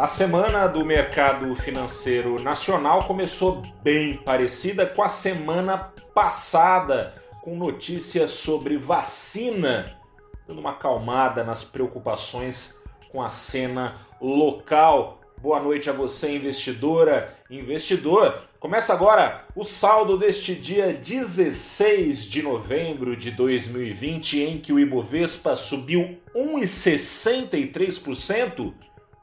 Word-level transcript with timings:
A 0.00 0.06
semana 0.06 0.66
do 0.66 0.82
mercado 0.82 1.54
financeiro 1.54 2.42
nacional 2.42 3.04
começou 3.04 3.60
bem 3.82 4.16
parecida 4.16 4.86
com 4.86 5.02
a 5.02 5.10
semana 5.10 5.92
passada, 6.14 7.22
com 7.42 7.54
notícias 7.54 8.30
sobre 8.30 8.78
vacina, 8.78 9.94
dando 10.48 10.60
uma 10.60 10.70
acalmada 10.70 11.44
nas 11.44 11.64
preocupações 11.64 12.80
com 13.12 13.22
a 13.22 13.28
cena 13.28 13.96
local. 14.18 15.20
Boa 15.36 15.60
noite 15.60 15.90
a 15.90 15.92
você, 15.92 16.34
investidora, 16.34 17.36
investidor. 17.50 18.44
Começa 18.58 18.94
agora 18.94 19.44
o 19.54 19.64
saldo 19.64 20.16
deste 20.16 20.54
dia 20.54 20.94
16 20.94 22.24
de 22.24 22.42
novembro 22.42 23.14
de 23.14 23.30
2020, 23.30 24.42
em 24.42 24.58
que 24.60 24.72
o 24.72 24.80
Ibovespa 24.80 25.54
subiu 25.54 26.18
1,63% 26.34 28.72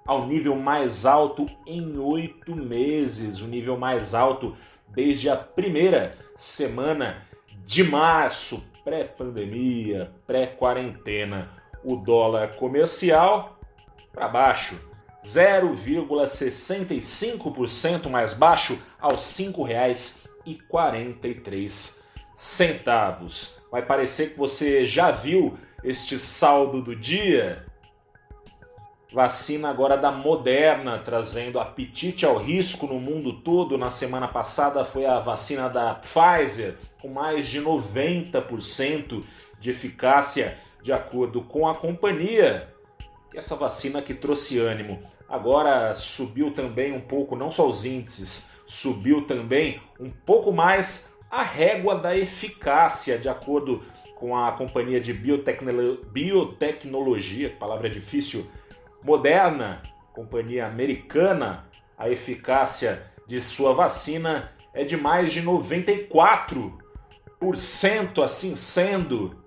ao 0.07 0.25
nível 0.25 0.55
mais 0.55 1.05
alto 1.05 1.47
em 1.66 1.99
oito 1.99 2.55
meses, 2.55 3.41
o 3.41 3.47
nível 3.47 3.77
mais 3.77 4.16
alto 4.16 4.55
desde 4.88 5.30
a 5.30 5.35
primeira 5.35 6.17
semana 6.35 7.27
de 7.66 7.83
março, 7.83 8.66
pré-pandemia, 8.83 10.11
pré-quarentena. 10.25 11.52
O 11.83 11.97
dólar 11.97 12.55
comercial 12.55 13.59
para 14.11 14.27
baixo, 14.27 14.81
0,65% 15.23 18.09
mais 18.09 18.33
baixo 18.33 18.81
aos 18.99 19.38
R$ 19.38 19.45
5,43. 19.45 22.02
Vai 23.69 23.85
parecer 23.85 24.31
que 24.31 24.38
você 24.38 24.83
já 24.85 25.11
viu 25.11 25.55
este 25.83 26.17
saldo 26.17 26.81
do 26.81 26.95
dia? 26.95 27.67
Vacina 29.11 29.70
agora 29.70 29.95
da 29.95 30.11
Moderna, 30.11 30.99
trazendo 30.99 31.59
apetite 31.59 32.25
ao 32.25 32.36
risco 32.36 32.86
no 32.88 33.00
mundo 33.00 33.41
todo. 33.41 33.77
Na 33.77 33.89
semana 33.89 34.27
passada 34.27 34.83
foi 34.83 35.05
a 35.05 35.17
vacina 35.19 35.69
da 35.69 35.95
Pfizer, 35.95 36.75
com 37.02 37.08
mais 37.08 37.47
de 37.47 37.61
90% 37.61 39.23
de 39.59 39.69
eficácia, 39.72 40.58
de 40.83 40.91
acordo 40.91 41.41
com 41.41 41.67
a 41.67 41.73
companhia. 41.73 42.67
Essa 43.33 43.55
vacina 43.55 44.02
que 44.02 44.13
trouxe 44.13 44.59
ânimo. 44.59 45.02
Agora 45.30 45.95
subiu 45.95 46.52
também 46.52 46.91
um 46.91 47.02
pouco, 47.02 47.35
não 47.35 47.50
só 47.50 47.67
os 47.67 47.85
índices, 47.85 48.50
subiu 48.66 49.25
também 49.25 49.81
um 50.00 50.09
pouco 50.09 50.52
mais 50.52 51.13
a 51.31 51.44
régua 51.44 51.95
da 51.95 52.16
eficácia, 52.16 53.17
de 53.17 53.30
acordo 53.30 53.83
com 54.16 54.35
a 54.35 54.52
companhia 54.52 55.00
de 55.00 55.13
biotecnolo 55.13 56.03
biotecnologia, 56.11 57.55
palavra 57.58 57.89
difícil, 57.89 58.50
Moderna, 59.08 59.81
companhia 60.11 60.67
americana, 60.67 61.66
a 61.97 62.09
eficácia 62.09 63.09
de 63.25 63.41
sua 63.41 63.73
vacina 63.73 64.52
é 64.73 64.83
de 64.83 64.97
mais 64.97 65.31
de 65.31 65.41
94%. 65.41 68.22
Assim 68.22 68.58
sendo, 68.58 69.41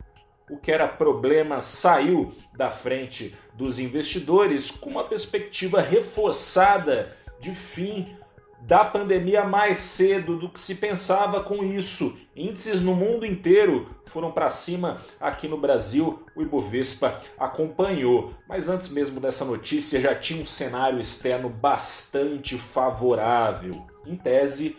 o 0.49 0.57
que 0.57 0.73
era 0.73 0.89
problema 0.89 1.61
saiu 1.61 2.33
da 2.57 2.71
frente 2.71 3.37
dos 3.53 3.79
investidores 3.79 4.71
com 4.71 4.89
uma 4.89 5.05
perspectiva 5.05 5.83
reforçada 5.83 7.15
de 7.39 7.55
fim 7.55 8.17
da 8.61 8.85
pandemia 8.85 9.45
mais 9.45 9.79
cedo 9.79 10.37
do 10.37 10.49
que 10.49 10.61
se 10.61 10.75
pensava 10.75 11.43
com 11.43 11.65
isso. 11.65 12.19
Índices 12.37 12.83
no 12.83 12.95
mundo 12.95 13.27
inteiro 13.27 13.89
foram 14.07 14.31
para 14.31 14.51
cima. 14.51 15.01
Aqui 15.21 15.49
no 15.49 15.57
Brasil, 15.57 16.23
o 16.37 16.43
Ibovespa 16.43 17.21
acompanhou. 17.39 18.35
Mas 18.49 18.69
antes 18.69 18.89
mesmo 18.89 19.21
dessa 19.21 19.45
notícia, 19.45 20.01
já 20.01 20.15
tinha 20.15 20.43
um 20.43 20.47
cenário 20.47 21.01
externo 21.01 21.49
bastante 21.49 22.57
favorável. 22.57 23.87
Em 24.07 24.17
tese, 24.17 24.77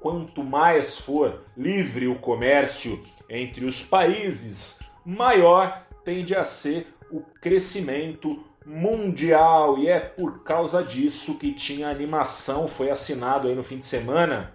quanto 0.00 0.42
mais 0.42 0.98
for 0.98 1.44
livre 1.56 2.06
o 2.06 2.18
comércio 2.18 3.02
entre 3.28 3.64
os 3.64 3.82
países, 3.82 4.80
maior 5.04 5.84
tende 6.04 6.34
a 6.34 6.44
ser 6.44 6.86
o 7.10 7.20
crescimento 7.40 8.44
mundial 8.66 9.78
e 9.78 9.88
é 9.88 10.00
por 10.00 10.42
causa 10.42 10.82
disso 10.82 11.38
que 11.38 11.52
tinha 11.52 11.88
animação, 11.88 12.66
foi 12.66 12.90
assinado 12.90 13.46
aí 13.46 13.54
no 13.54 13.62
fim 13.62 13.78
de 13.78 13.86
semana 13.86 14.52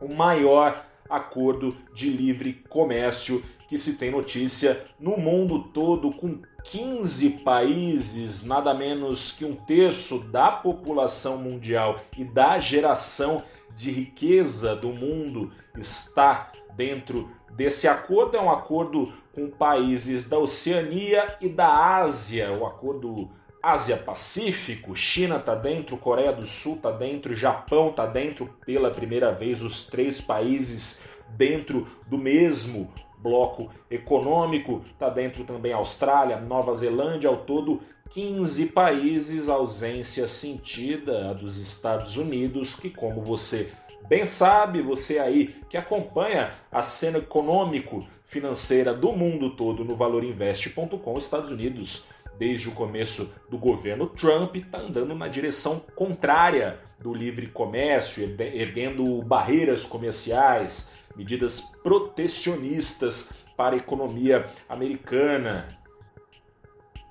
o 0.00 0.12
maior 0.12 0.84
acordo 1.08 1.76
de 1.94 2.10
livre 2.10 2.54
comércio 2.68 3.44
que 3.68 3.78
se 3.78 3.94
tem 3.94 4.10
notícia 4.10 4.84
no 4.98 5.16
mundo 5.16 5.64
todo, 5.72 6.10
com 6.10 6.40
15 6.64 7.30
países, 7.44 8.44
nada 8.44 8.74
menos 8.74 9.32
que 9.32 9.44
um 9.44 9.54
terço 9.54 10.20
da 10.30 10.50
população 10.50 11.38
mundial 11.38 12.00
e 12.16 12.24
da 12.24 12.58
geração 12.58 13.42
de 13.76 13.90
riqueza 13.90 14.74
do 14.76 14.88
mundo 14.88 15.52
está 15.78 16.52
dentro 16.76 17.30
desse 17.52 17.88
acordo. 17.88 18.36
É 18.36 18.40
um 18.40 18.50
acordo 18.50 19.12
com 19.32 19.50
países 19.50 20.28
da 20.28 20.38
Oceania 20.38 21.36
e 21.40 21.48
da 21.48 21.96
Ásia, 21.96 22.52
o 22.52 22.66
acordo 22.66 23.30
Ásia-Pacífico, 23.72 24.94
China 24.94 25.36
está 25.36 25.54
dentro, 25.54 25.96
Coreia 25.96 26.32
do 26.32 26.46
Sul 26.46 26.76
está 26.76 26.90
dentro, 26.90 27.34
Japão 27.34 27.88
está 27.88 28.04
dentro, 28.04 28.46
pela 28.66 28.90
primeira 28.90 29.32
vez 29.32 29.62
os 29.62 29.86
três 29.86 30.20
países 30.20 31.04
dentro 31.30 31.86
do 32.06 32.18
mesmo 32.18 32.92
bloco 33.18 33.70
econômico, 33.90 34.84
está 34.92 35.08
dentro 35.08 35.44
também 35.44 35.72
Austrália, 35.72 36.38
Nova 36.38 36.74
Zelândia, 36.74 37.30
ao 37.30 37.38
todo 37.38 37.80
15 38.10 38.66
países, 38.66 39.48
ausência 39.48 40.28
sentida 40.28 41.34
dos 41.34 41.58
Estados 41.58 42.18
Unidos, 42.18 42.76
que 42.76 42.90
como 42.90 43.22
você 43.22 43.72
bem 44.06 44.26
sabe, 44.26 44.82
você 44.82 45.18
aí 45.18 45.56
que 45.70 45.78
acompanha 45.78 46.52
a 46.70 46.82
cena 46.82 47.16
econômico 47.16 48.06
financeira 48.26 48.92
do 48.92 49.12
mundo 49.12 49.56
todo 49.56 49.84
no 49.84 49.96
valorinvest.com, 49.96 51.18
Estados 51.18 51.50
Unidos 51.50 52.08
desde 52.38 52.68
o 52.68 52.72
começo 52.72 53.34
do 53.48 53.58
governo 53.58 54.06
Trump, 54.06 54.56
está 54.56 54.78
andando 54.78 55.14
na 55.14 55.28
direção 55.28 55.80
contrária 55.94 56.80
do 56.98 57.12
livre 57.12 57.46
comércio, 57.48 58.24
erguendo 58.38 59.22
barreiras 59.22 59.84
comerciais, 59.84 60.96
medidas 61.16 61.60
protecionistas 61.82 63.44
para 63.56 63.76
a 63.76 63.78
economia 63.78 64.46
americana. 64.68 65.68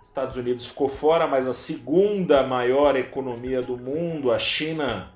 Estados 0.04 0.38
Unidos 0.38 0.68
ficou 0.68 0.90
fora, 0.90 1.26
mas 1.28 1.48
a 1.48 1.54
segunda 1.54 2.44
maior 2.44 2.96
economia 2.96 3.62
do 3.62 3.78
mundo, 3.78 4.32
a 4.32 4.38
China, 4.38 5.12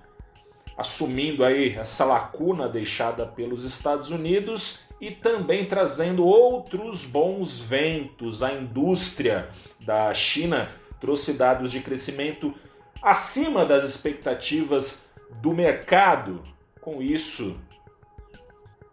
assumindo 0.77 1.43
aí 1.43 1.75
essa 1.75 2.05
lacuna 2.05 2.69
deixada 2.69 3.25
pelos 3.25 3.63
Estados 3.63 4.11
Unidos 4.11 4.89
e 5.01 5.09
também 5.11 5.65
trazendo 5.65 6.25
outros 6.25 7.05
bons 7.05 7.59
ventos. 7.59 8.43
A 8.43 8.53
indústria 8.53 9.49
da 9.79 10.13
China 10.13 10.71
trouxe 10.99 11.33
dados 11.33 11.71
de 11.71 11.79
crescimento 11.79 12.53
acima 13.01 13.65
das 13.65 13.83
expectativas 13.83 15.11
do 15.41 15.53
mercado. 15.53 16.43
Com 16.79 17.01
isso, 17.01 17.59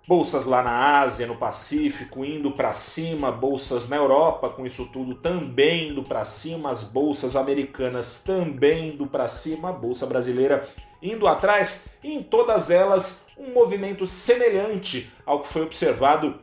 bolsas 0.06 0.44
lá 0.44 0.62
na 0.62 1.00
Ásia, 1.00 1.26
no 1.26 1.36
Pacífico 1.36 2.24
indo 2.24 2.50
para 2.50 2.74
cima, 2.74 3.32
bolsas 3.32 3.88
na 3.88 3.96
Europa 3.96 4.50
com 4.50 4.66
isso 4.66 4.86
tudo 4.92 5.14
também 5.14 5.90
indo 5.90 6.02
para 6.02 6.24
cima, 6.24 6.70
as 6.70 6.82
bolsas 6.82 7.34
americanas 7.34 8.22
também 8.22 8.90
indo 8.90 9.06
para 9.06 9.28
cima, 9.28 9.70
a 9.70 9.72
bolsa 9.72 10.06
brasileira 10.06 10.68
indo 11.02 11.26
atrás, 11.26 11.86
e 12.02 12.14
em 12.14 12.22
todas 12.22 12.70
elas 12.70 13.26
um 13.36 13.52
movimento 13.52 14.06
semelhante 14.06 15.12
ao 15.26 15.42
que 15.42 15.48
foi 15.48 15.62
observado 15.62 16.40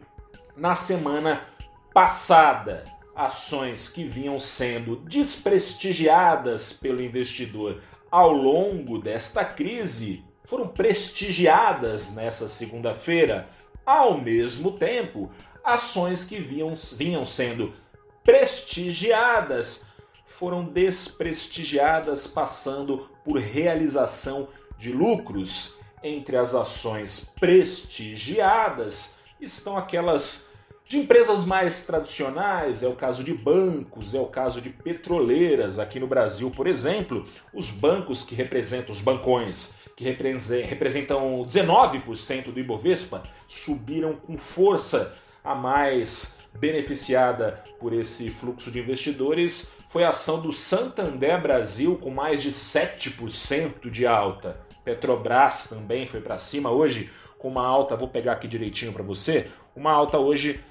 na 0.56 0.76
semana 0.76 1.48
passada. 1.94 2.84
Ações 3.16 3.90
que 3.90 4.04
vinham 4.04 4.40
sendo 4.40 4.96
desprestigiadas 4.96 6.72
pelo 6.74 7.02
investidor 7.02 7.82
ao 8.10 8.32
longo 8.32 9.00
desta 9.00 9.44
crise 9.44 10.24
foram 10.52 10.68
prestigiadas 10.68 12.10
nessa 12.10 12.50
segunda-feira. 12.50 13.48
Ao 13.86 14.20
mesmo 14.20 14.74
tempo, 14.74 15.32
ações 15.64 16.26
que 16.26 16.40
vinham, 16.40 16.76
vinham 16.98 17.24
sendo 17.24 17.74
prestigiadas 18.22 19.86
foram 20.26 20.66
desprestigiadas, 20.66 22.28
passando 22.28 23.10
por 23.24 23.38
realização 23.38 24.50
de 24.78 24.92
lucros. 24.92 25.80
Entre 26.04 26.36
as 26.36 26.54
ações 26.54 27.32
prestigiadas 27.40 29.20
estão 29.40 29.78
aquelas 29.78 30.50
de 30.92 30.98
empresas 30.98 31.46
mais 31.46 31.86
tradicionais, 31.86 32.84
é 32.84 32.88
o 32.90 32.94
caso 32.94 33.24
de 33.24 33.34
bancos, 33.34 34.14
é 34.14 34.20
o 34.20 34.26
caso 34.26 34.60
de 34.60 34.70
petroleiras. 34.72 35.80
Aqui 35.80 36.02
no 36.02 36.06
Brasil, 36.06 36.52
por 36.52 36.68
exemplo, 36.68 37.26
os 37.54 37.72
bancos 37.72 38.24
que 38.24 38.36
representam, 38.36 38.92
os 38.92 39.00
bancões, 39.00 39.74
que 39.96 40.04
representam 40.04 41.46
19% 41.46 42.52
do 42.52 42.60
Ibovespa, 42.60 43.24
subiram 43.48 44.18
com 44.18 44.38
força 44.38 45.16
a 45.42 45.56
mais 45.56 46.40
beneficiada 46.60 47.64
por 47.80 47.94
esse 47.94 48.30
fluxo 48.30 48.70
de 48.70 48.80
investidores 48.80 49.72
foi 49.88 50.04
a 50.04 50.10
ação 50.10 50.42
do 50.42 50.52
Santander 50.52 51.42
Brasil, 51.42 51.98
com 51.98 52.10
mais 52.10 52.44
de 52.44 52.52
7% 52.52 53.90
de 53.90 54.06
alta. 54.06 54.60
Petrobras 54.84 55.70
também 55.70 56.06
foi 56.06 56.20
para 56.20 56.38
cima 56.38 56.70
hoje, 56.70 57.10
com 57.40 57.48
uma 57.48 57.66
alta, 57.66 57.96
vou 57.96 58.10
pegar 58.10 58.34
aqui 58.34 58.48
direitinho 58.48 58.92
para 58.92 59.04
você, 59.04 59.50
uma 59.74 59.92
alta 59.92 60.18
hoje 60.18 60.62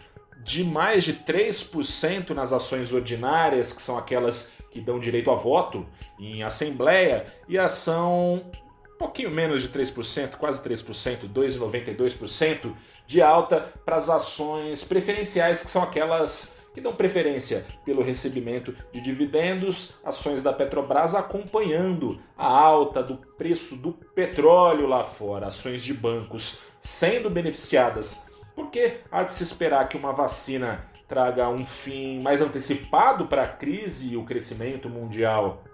de 0.43 0.65
mais 0.65 1.05
de 1.05 1.15
3% 1.15 2.31
nas 2.31 2.53
ações 2.53 2.93
ordinárias, 2.93 3.73
que 3.73 3.83
são 3.83 3.99
aquelas 3.99 4.53
que 4.71 4.81
dão 4.81 4.99
direito 4.99 5.31
a 5.31 5.35
voto 5.35 5.87
em 6.19 6.43
assembleia, 6.43 7.27
e 7.49 7.59
ação 7.59 8.45
um 8.95 8.99
pouquinho 8.99 9.31
menos 9.31 9.63
de 9.63 9.69
3%, 9.69 10.37
quase 10.37 10.63
3%, 10.63 11.29
2,92% 11.33 12.73
de 13.07 13.21
alta 13.21 13.73
para 13.85 13.97
as 13.97 14.09
ações 14.09 14.85
preferenciais, 14.85 15.63
que 15.63 15.71
são 15.71 15.83
aquelas 15.83 16.59
que 16.73 16.81
dão 16.81 16.95
preferência 16.95 17.67
pelo 17.85 18.03
recebimento 18.03 18.75
de 18.93 19.01
dividendos, 19.01 19.99
ações 20.05 20.43
da 20.43 20.53
Petrobras 20.53 21.15
acompanhando 21.15 22.21
a 22.39 22.47
alta 22.47 23.03
do 23.03 23.17
preço 23.17 23.77
do 23.77 23.93
petróleo 23.93 24.87
lá 24.87 25.03
fora, 25.03 25.49
ações 25.49 25.83
de 25.83 25.93
bancos 25.93 26.61
sendo 26.81 27.29
beneficiadas, 27.29 28.30
porque 28.71 28.99
há 29.11 29.25
de 29.25 29.33
se 29.33 29.43
esperar 29.43 29.89
que 29.89 29.97
uma 29.97 30.13
vacina 30.13 30.87
traga 31.09 31.49
um 31.49 31.67
fim 31.67 32.21
mais 32.21 32.41
antecipado 32.41 33.27
para 33.27 33.43
a 33.43 33.49
crise 33.49 34.13
e 34.13 34.17
o 34.17 34.25
crescimento 34.25 34.89
mundial 34.89 35.65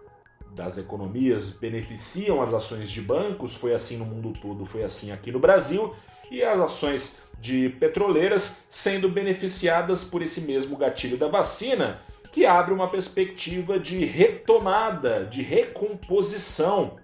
das 0.54 0.78
economias 0.78 1.50
beneficiam 1.50 2.40
as 2.40 2.54
ações 2.54 2.90
de 2.90 3.02
bancos, 3.02 3.54
foi 3.54 3.74
assim 3.74 3.98
no 3.98 4.06
mundo 4.06 4.32
todo, 4.40 4.64
foi 4.64 4.82
assim 4.82 5.12
aqui 5.12 5.30
no 5.30 5.38
Brasil, 5.38 5.94
e 6.30 6.42
as 6.42 6.58
ações 6.58 7.18
de 7.38 7.68
petroleiras 7.68 8.64
sendo 8.70 9.10
beneficiadas 9.10 10.02
por 10.02 10.22
esse 10.22 10.40
mesmo 10.40 10.74
gatilho 10.74 11.18
da 11.18 11.28
vacina, 11.28 12.00
que 12.32 12.46
abre 12.46 12.72
uma 12.72 12.88
perspectiva 12.88 13.78
de 13.78 14.06
retomada, 14.06 15.26
de 15.26 15.42
recomposição 15.42 16.96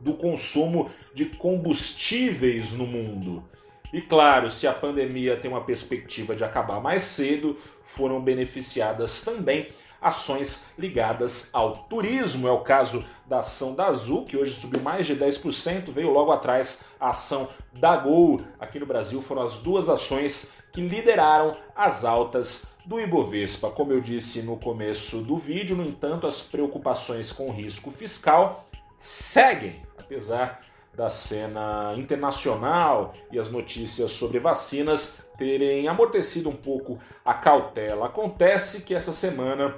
do 0.00 0.14
consumo 0.14 0.90
de 1.14 1.26
combustíveis 1.26 2.72
no 2.72 2.88
mundo. 2.88 3.44
E 3.92 4.00
claro, 4.00 4.50
se 4.50 4.66
a 4.66 4.72
pandemia 4.72 5.36
tem 5.36 5.50
uma 5.50 5.64
perspectiva 5.64 6.36
de 6.36 6.44
acabar 6.44 6.80
mais 6.80 7.02
cedo, 7.04 7.56
foram 7.84 8.20
beneficiadas 8.20 9.22
também 9.22 9.68
ações 10.00 10.66
ligadas 10.78 11.50
ao 11.52 11.72
turismo. 11.72 12.46
É 12.46 12.52
o 12.52 12.60
caso 12.60 13.04
da 13.26 13.40
ação 13.40 13.74
da 13.74 13.86
Azul, 13.86 14.24
que 14.24 14.36
hoje 14.36 14.52
subiu 14.52 14.80
mais 14.80 15.06
de 15.06 15.16
10%, 15.16 15.90
veio 15.90 16.10
logo 16.10 16.30
atrás 16.30 16.84
a 17.00 17.10
ação 17.10 17.48
da 17.72 17.96
Gol. 17.96 18.40
Aqui 18.60 18.78
no 18.78 18.86
Brasil 18.86 19.20
foram 19.20 19.42
as 19.42 19.60
duas 19.60 19.88
ações 19.88 20.52
que 20.72 20.80
lideraram 20.80 21.56
as 21.74 22.04
altas 22.04 22.66
do 22.84 23.00
Ibovespa. 23.00 23.70
Como 23.70 23.92
eu 23.92 24.00
disse 24.00 24.42
no 24.42 24.56
começo 24.56 25.18
do 25.22 25.36
vídeo, 25.36 25.76
no 25.76 25.84
entanto, 25.84 26.26
as 26.26 26.40
preocupações 26.40 27.32
com 27.32 27.50
risco 27.50 27.90
fiscal 27.90 28.68
seguem, 28.96 29.82
apesar 29.98 30.67
da 30.94 31.10
cena 31.10 31.94
internacional 31.96 33.14
e 33.30 33.38
as 33.38 33.50
notícias 33.50 34.10
sobre 34.10 34.40
vacinas 34.40 35.22
terem 35.36 35.86
amortecido 35.86 36.48
um 36.48 36.56
pouco 36.56 36.98
a 37.24 37.32
cautela. 37.32 38.06
Acontece 38.06 38.82
que 38.82 38.94
essa 38.94 39.12
semana 39.12 39.76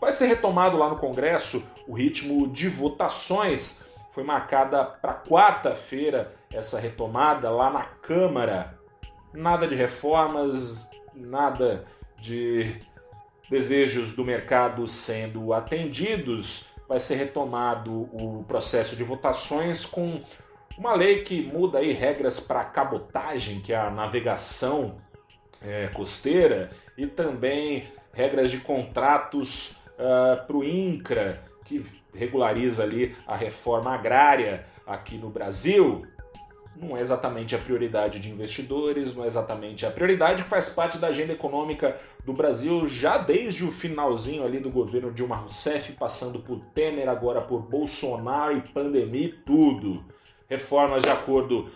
vai 0.00 0.12
ser 0.12 0.26
retomado 0.26 0.76
lá 0.76 0.90
no 0.90 0.98
Congresso 0.98 1.64
o 1.88 1.94
ritmo 1.94 2.46
de 2.48 2.68
votações. 2.68 3.82
Foi 4.10 4.22
marcada 4.22 4.84
para 4.84 5.14
quarta-feira 5.14 6.34
essa 6.52 6.78
retomada 6.78 7.50
lá 7.50 7.70
na 7.70 7.82
Câmara. 7.82 8.78
Nada 9.32 9.66
de 9.66 9.74
reformas, 9.74 10.88
nada 11.14 11.86
de 12.20 12.76
desejos 13.50 14.14
do 14.14 14.24
mercado 14.24 14.86
sendo 14.86 15.52
atendidos. 15.52 16.73
Vai 16.88 17.00
ser 17.00 17.16
retomado 17.16 17.92
o 18.12 18.44
processo 18.46 18.94
de 18.96 19.02
votações 19.02 19.86
com 19.86 20.22
uma 20.76 20.94
lei 20.94 21.22
que 21.22 21.42
muda 21.42 21.78
aí 21.78 21.92
regras 21.92 22.40
para 22.40 22.64
cabotagem, 22.64 23.60
que 23.60 23.72
é 23.72 23.76
a 23.76 23.90
navegação 23.90 24.96
é, 25.62 25.88
costeira, 25.88 26.70
e 26.96 27.06
também 27.06 27.88
regras 28.12 28.50
de 28.50 28.58
contratos 28.58 29.72
uh, 29.98 30.32
ah, 30.34 30.44
para 30.46 30.56
o 30.56 30.64
INCRA, 30.64 31.42
que 31.64 31.84
regulariza 32.14 32.82
ali 32.84 33.16
a 33.26 33.34
reforma 33.34 33.92
agrária 33.92 34.66
aqui 34.86 35.16
no 35.16 35.30
Brasil. 35.30 36.06
Não 36.76 36.96
é 36.96 37.00
exatamente 37.00 37.54
a 37.54 37.58
prioridade 37.58 38.18
de 38.18 38.30
investidores, 38.30 39.14
não 39.14 39.24
é 39.24 39.26
exatamente 39.26 39.86
a 39.86 39.90
prioridade 39.90 40.42
que 40.42 40.48
faz 40.48 40.68
parte 40.68 40.98
da 40.98 41.08
agenda 41.08 41.32
econômica 41.32 41.96
do 42.24 42.32
Brasil 42.32 42.86
já 42.88 43.16
desde 43.16 43.64
o 43.64 43.70
finalzinho 43.70 44.44
ali 44.44 44.58
do 44.58 44.70
governo 44.70 45.12
Dilma 45.12 45.36
Rousseff, 45.36 45.92
passando 45.92 46.40
por 46.40 46.60
Temer, 46.74 47.08
agora 47.08 47.40
por 47.40 47.62
Bolsonaro 47.62 48.56
e 48.56 48.60
pandemia 48.60 49.26
e 49.26 49.32
tudo 49.32 50.04
reformas 50.48 51.02
de 51.02 51.10
acordo 51.10 51.70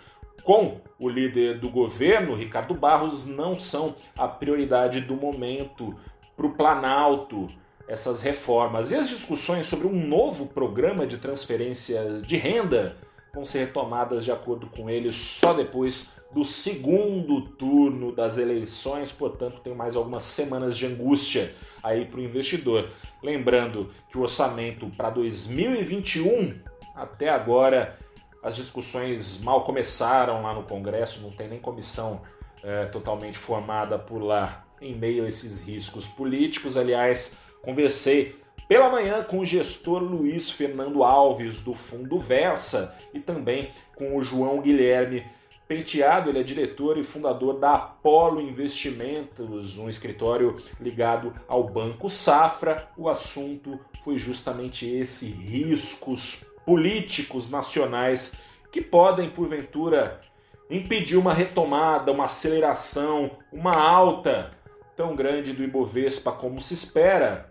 com 0.45 0.81
o 0.99 1.09
líder 1.09 1.59
do 1.59 1.69
governo, 1.69 2.35
Ricardo 2.35 2.75
Barros, 2.75 3.27
não 3.27 3.57
são 3.57 3.95
a 4.17 4.27
prioridade 4.27 5.01
do 5.01 5.15
momento 5.15 5.95
para 6.37 6.47
o 6.47 6.55
Planalto. 6.55 7.49
Essas 7.87 8.21
reformas 8.21 8.91
e 8.91 8.97
as 8.97 9.09
discussões 9.09 9.67
sobre 9.67 9.87
um 9.87 10.07
novo 10.07 10.47
programa 10.47 11.07
de 11.07 11.17
transferências 11.17 12.23
de 12.23 12.37
renda 12.37 12.99
vão 13.33 13.45
ser 13.45 13.61
retomadas, 13.61 14.25
de 14.25 14.33
acordo 14.33 14.67
com 14.69 14.89
ele, 14.89 15.13
só 15.13 15.53
depois 15.53 16.13
do 16.33 16.45
segundo 16.45 17.41
turno 17.41 18.13
das 18.15 18.37
eleições, 18.37 19.11
portanto, 19.13 19.61
tem 19.61 19.75
mais 19.75 19.97
algumas 19.97 20.25
semanas 20.25 20.77
de 20.77 20.87
angústia 20.87 21.55
aí 21.83 22.05
para 22.05 22.21
o 22.21 22.23
investidor. 22.23 22.91
Lembrando 23.23 23.91
que 24.11 24.19
o 24.19 24.23
orçamento 24.23 24.89
para 24.91 25.11
2021 25.11 26.61
até 26.95 27.29
agora 27.29 27.99
as 28.43 28.57
discussões 28.57 29.41
mal 29.41 29.65
começaram 29.65 30.43
lá 30.43 30.55
no 30.55 30.65
Congresso, 30.65 31.21
não 31.21 31.31
tem 31.31 31.49
nem 31.49 31.61
comissão 31.61 32.23
é, 32.63 32.87
totalmente 32.87 33.39
formada 33.39 33.99
por 33.99 34.19
lá 34.19 34.65
em 34.81 34.95
meio 34.95 35.25
a 35.25 35.29
esses 35.29 35.63
riscos 35.63 36.07
políticos. 36.07 36.77
Aliás, 36.77 37.39
conversei 37.63 38.37
pela 38.69 38.91
manhã 38.91 39.25
com 39.25 39.41
o 39.41 39.47
gestor 39.47 40.03
Luiz 40.03 40.51
Fernando 40.51 41.03
Alves 41.03 41.63
do 41.63 41.73
Fundo 41.73 42.21
Versa 42.21 42.95
e 43.15 43.19
também 43.19 43.71
com 43.97 44.17
o 44.17 44.23
João 44.23 44.61
Guilherme 44.61 45.25
Penteado, 45.69 46.31
ele 46.31 46.41
é 46.41 46.43
diretor 46.43 46.97
e 46.97 47.05
fundador 47.05 47.59
da 47.59 47.75
Apollo 47.75 48.41
Investimentos, 48.41 49.77
um 49.77 49.91
escritório 49.91 50.57
ligado 50.81 51.35
ao 51.47 51.63
Banco 51.63 52.09
Safra. 52.09 52.89
O 52.97 53.07
assunto 53.07 53.79
foi 54.03 54.19
justamente 54.19 54.89
esse: 54.89 55.27
riscos 55.27 56.47
políticos 56.65 57.51
nacionais 57.51 58.41
que 58.73 58.81
podem, 58.81 59.29
porventura, 59.29 60.23
impedir 60.71 61.19
uma 61.19 61.35
retomada, 61.35 62.11
uma 62.13 62.25
aceleração, 62.25 63.33
uma 63.53 63.77
alta 63.77 64.53
tão 64.97 65.15
grande 65.15 65.53
do 65.53 65.63
Ibovespa 65.63 66.33
como 66.33 66.63
se 66.63 66.73
espera. 66.73 67.51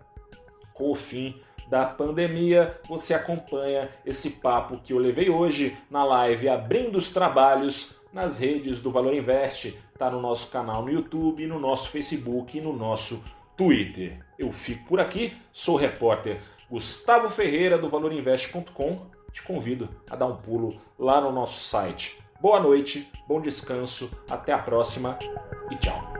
Com 0.77 0.91
o 0.91 0.96
fim 0.96 1.36
da 1.67 1.86
pandemia, 1.86 2.79
você 2.88 3.13
acompanha 3.13 3.89
esse 4.05 4.29
papo 4.29 4.79
que 4.79 4.93
eu 4.93 5.00
levei 5.00 5.29
hoje 5.29 5.75
na 5.89 6.03
live 6.03 6.48
abrindo 6.48 6.98
os 6.98 7.12
trabalhos 7.12 8.00
nas 8.13 8.39
redes 8.39 8.79
do 8.79 8.91
Valor 8.91 9.13
Invest, 9.13 9.77
tá 9.98 10.10
no 10.10 10.22
nosso 10.22 10.50
canal 10.50 10.84
no 10.84 10.91
YouTube, 10.91 11.46
no 11.46 11.60
nosso 11.60 11.89
Facebook 11.89 12.57
e 12.57 12.62
no 12.62 12.74
nosso 12.74 13.25
Twitter. 13.57 14.24
Eu 14.38 14.51
fico 14.53 14.86
por 14.88 15.00
aqui, 15.00 15.36
sou 15.51 15.75
o 15.75 15.77
repórter 15.77 16.39
Gustavo 16.69 17.29
Ferreira 17.29 17.77
do 17.77 17.89
valorinvest.com. 17.89 19.07
Te 19.34 19.41
convido 19.43 19.89
a 20.10 20.15
dar 20.15 20.27
um 20.27 20.38
pulo 20.38 20.79
lá 20.98 21.19
no 21.19 21.31
nosso 21.31 21.63
site. 21.63 22.17
Boa 22.39 22.60
noite, 22.60 23.12
bom 23.27 23.41
descanso, 23.41 24.12
até 24.29 24.53
a 24.53 24.60
próxima 24.60 25.17
e 25.72 25.75
tchau. 25.75 26.16